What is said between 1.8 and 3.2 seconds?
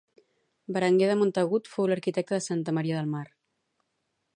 l'arquitecte de Santa Maria de la